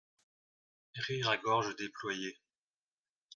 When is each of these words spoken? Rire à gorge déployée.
Rire 0.95 1.29
à 1.29 1.37
gorge 1.37 1.75
déployée. 1.75 2.35